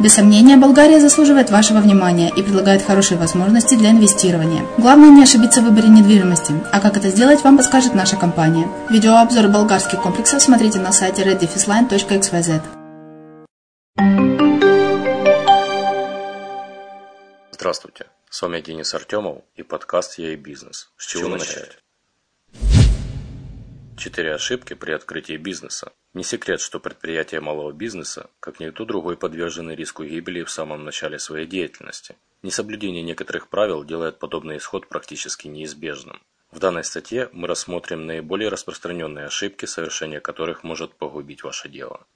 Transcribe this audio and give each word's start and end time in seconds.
Без 0.00 0.14
сомнения, 0.14 0.56
Болгария 0.56 1.00
заслуживает 1.00 1.50
вашего 1.50 1.78
внимания 1.78 2.30
и 2.34 2.42
предлагает 2.42 2.82
хорошие 2.82 3.18
возможности 3.18 3.74
для 3.74 3.90
инвестирования. 3.90 4.64
Главное 4.78 5.10
не 5.10 5.22
ошибиться 5.22 5.60
в 5.60 5.64
выборе 5.64 5.88
недвижимости, 5.88 6.54
а 6.72 6.80
как 6.80 6.96
это 6.96 7.08
сделать, 7.08 7.42
вам 7.44 7.56
подскажет 7.56 7.94
наша 7.94 8.16
компания. 8.16 8.68
Видеообзор 8.90 9.48
болгарских 9.48 10.02
комплексов 10.02 10.42
смотрите 10.42 10.78
на 10.78 10.92
сайте 10.92 11.22
reddefisline.xyz. 11.22 12.62
Здравствуйте, 17.52 18.06
с 18.28 18.42
вами 18.42 18.60
Денис 18.60 18.92
Артемов 18.92 19.38
и 19.54 19.62
подкаст 19.62 20.18
«Я 20.18 20.32
и 20.32 20.36
бизнес». 20.36 20.90
С 20.96 21.06
чего 21.06 21.28
начать? 21.28 21.78
Четыре 23.96 24.34
ошибки 24.34 24.74
при 24.74 24.92
открытии 24.92 25.36
бизнеса. 25.36 25.92
Не 26.14 26.24
секрет, 26.24 26.60
что 26.60 26.80
предприятия 26.80 27.40
малого 27.40 27.72
бизнеса, 27.72 28.30
как 28.40 28.58
никто 28.58 28.84
другой, 28.84 29.16
подвержены 29.16 29.72
риску 29.72 30.04
гибели 30.04 30.42
в 30.42 30.50
самом 30.50 30.84
начале 30.84 31.18
своей 31.18 31.46
деятельности. 31.46 32.16
Несоблюдение 32.42 33.02
некоторых 33.02 33.48
правил 33.48 33.84
делает 33.84 34.18
подобный 34.18 34.56
исход 34.56 34.88
практически 34.88 35.46
неизбежным. 35.46 36.20
В 36.50 36.58
данной 36.58 36.84
статье 36.84 37.28
мы 37.32 37.48
рассмотрим 37.48 38.06
наиболее 38.06 38.48
распространенные 38.48 39.26
ошибки, 39.26 39.66
совершение 39.66 40.20
которых 40.20 40.64
может 40.64 40.94
погубить 40.94 41.44
ваше 41.44 41.68
дело. 41.68 42.06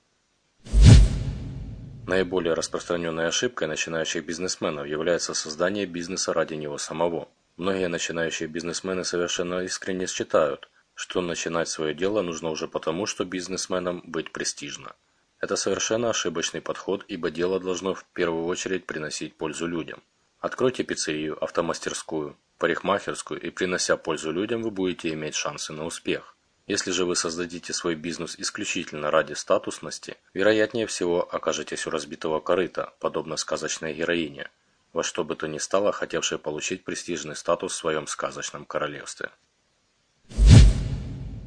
Наиболее 2.07 2.55
распространенной 2.55 3.29
ошибкой 3.29 3.69
начинающих 3.69 4.25
бизнесменов 4.25 4.87
является 4.87 5.35
создание 5.35 5.87
бизнеса 5.87 6.33
ради 6.33 6.55
него 6.55 6.79
самого. 6.79 7.29
Многие 7.57 7.89
начинающие 7.89 8.49
бизнесмены 8.49 9.05
совершенно 9.05 9.61
искренне 9.61 10.07
считают, 10.07 10.69
что 10.97 11.21
начинать 11.21 11.69
свое 11.69 11.95
дело 11.95 12.23
нужно 12.23 12.49
уже 12.51 12.67
потому, 12.67 13.05
что 13.07 13.25
бизнесменам 13.25 14.03
быть 14.05 14.33
престижно. 14.33 14.97
Это 15.39 15.55
совершенно 15.55 16.09
ошибочный 16.09 16.63
подход, 16.63 17.05
ибо 17.07 17.31
дело 17.31 17.61
должно 17.61 17.95
в 17.95 18.05
первую 18.15 18.47
очередь 18.47 18.87
приносить 18.87 19.37
пользу 19.37 19.67
людям. 19.67 20.03
Откройте 20.41 20.85
пиццерию, 20.85 21.43
автомастерскую, 21.45 22.37
парикмахерскую 22.59 23.41
и 23.41 23.51
принося 23.51 23.99
пользу 23.99 24.33
людям, 24.33 24.63
вы 24.63 24.71
будете 24.71 25.13
иметь 25.13 25.35
шансы 25.35 25.75
на 25.75 25.85
успех. 25.85 26.35
Если 26.67 26.91
же 26.91 27.05
вы 27.05 27.15
создадите 27.15 27.75
свой 27.75 27.95
бизнес 27.95 28.35
исключительно 28.39 29.11
ради 29.11 29.35
статусности, 29.35 30.17
вероятнее 30.33 30.87
всего 30.87 31.29
окажетесь 31.31 31.87
у 31.87 31.91
разбитого 31.91 32.41
корыта, 32.41 32.95
подобно 33.01 33.37
сказочной 33.37 33.93
героине, 33.93 34.51
во 34.95 35.03
что 35.03 35.25
бы 35.25 35.37
то 35.37 35.47
ни 35.47 35.59
стало 35.59 35.93
хотевшей 35.93 36.39
получить 36.39 36.85
престижный 36.85 37.37
статус 37.37 37.75
в 37.75 37.77
своем 37.77 38.07
сказочном 38.07 38.65
королевстве. 38.65 39.31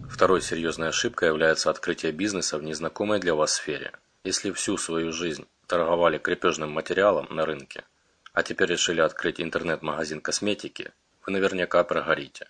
Второй 0.09 0.41
серьезной 0.41 0.89
ошибкой 0.89 1.29
является 1.29 1.69
открытие 1.69 2.11
бизнеса 2.11 2.57
в 2.57 2.63
незнакомой 2.63 3.19
для 3.19 3.35
вас 3.35 3.53
сфере. 3.53 3.94
Если 4.23 4.51
всю 4.51 4.77
свою 4.77 5.13
жизнь 5.13 5.47
торговали 5.67 6.17
крепежным 6.17 6.71
материалом 6.71 7.27
на 7.29 7.45
рынке, 7.45 7.85
а 8.33 8.44
теперь 8.44 8.69
решили 8.69 9.01
открыть 9.01 9.39
интернет-магазин 9.39 10.19
косметики, 10.19 10.91
вы 11.25 11.33
наверняка 11.33 11.83
прогорите. 11.83 12.50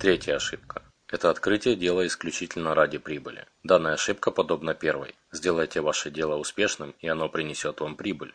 Третья 0.00 0.36
ошибка. 0.36 0.82
Это 1.06 1.28
открытие 1.28 1.76
дела 1.76 2.06
исключительно 2.06 2.74
ради 2.74 2.98
прибыли. 2.98 3.46
Данная 3.62 3.92
ошибка 3.92 4.30
подобна 4.30 4.74
первой. 4.74 5.14
Сделайте 5.30 5.80
ваше 5.80 6.10
дело 6.10 6.36
успешным, 6.36 6.94
и 7.00 7.06
оно 7.06 7.28
принесет 7.28 7.80
вам 7.80 7.96
прибыль. 7.96 8.34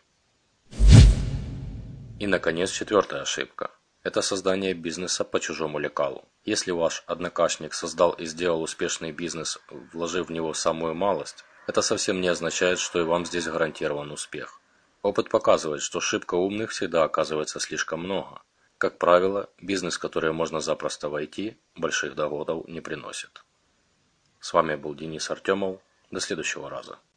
И, 2.20 2.26
наконец, 2.26 2.70
четвертая 2.70 3.22
ошибка. 3.22 3.70
Это 4.08 4.22
создание 4.22 4.72
бизнеса 4.72 5.22
по 5.22 5.38
чужому 5.38 5.78
лекалу. 5.78 6.24
Если 6.46 6.70
ваш 6.70 7.04
однокашник 7.06 7.74
создал 7.74 8.12
и 8.12 8.24
сделал 8.24 8.62
успешный 8.62 9.12
бизнес, 9.12 9.58
вложив 9.92 10.28
в 10.28 10.32
него 10.32 10.54
самую 10.54 10.94
малость, 10.94 11.44
это 11.66 11.82
совсем 11.82 12.22
не 12.22 12.28
означает, 12.28 12.78
что 12.78 12.98
и 13.00 13.02
вам 13.02 13.26
здесь 13.26 13.44
гарантирован 13.44 14.10
успех. 14.10 14.62
Опыт 15.02 15.28
показывает, 15.28 15.82
что 15.82 15.98
ошибка 15.98 16.36
умных 16.36 16.70
всегда 16.70 17.04
оказывается 17.04 17.60
слишком 17.60 18.00
много. 18.00 18.40
Как 18.78 18.96
правило, 18.96 19.50
бизнес, 19.60 19.96
в 19.96 20.00
который 20.00 20.32
можно 20.32 20.60
запросто 20.60 21.10
войти, 21.10 21.58
больших 21.76 22.14
доходов 22.14 22.66
не 22.66 22.80
приносит. 22.80 23.44
С 24.40 24.54
вами 24.54 24.76
был 24.76 24.94
Денис 24.94 25.30
Артемов. 25.30 25.82
До 26.10 26.20
следующего 26.20 26.70
раза. 26.70 26.98